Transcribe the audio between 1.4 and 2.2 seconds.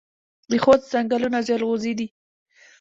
جلغوزي دي